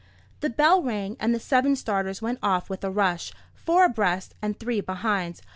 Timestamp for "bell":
0.49-0.81